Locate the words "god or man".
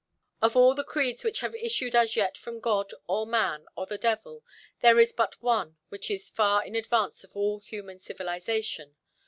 2.59-3.67